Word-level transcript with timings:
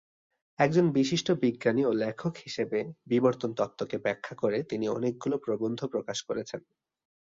একজন 0.59 0.85
বিশিষ্ট 0.91 1.27
বিজ্ঞানী 1.41 1.81
ও 1.85 1.91
লেখক 1.93 2.33
হিসেবে 2.37 2.79
বিবর্তন 3.05 3.49
তত্ত্বকে 3.53 3.97
ব্যাখ্যা 3.97 4.33
করে 4.35 4.57
তিনি 4.63 4.85
অনেকগুলো 4.89 5.35
প্রবন্ধ 5.37 5.79
প্রকাশ 5.85 6.17
করেছেন। 6.23 6.61